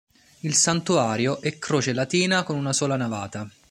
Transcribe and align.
Il 0.39 0.55
santuario 0.55 1.41
è 1.41 1.59
croce 1.59 1.93
latina 1.93 2.41
con 2.41 2.55
una 2.55 2.73
sola 2.73 2.95
navata. 2.95 3.47